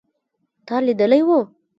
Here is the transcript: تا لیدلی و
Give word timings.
تا 0.67 0.75
لیدلی 0.85 1.19
و 1.27 1.29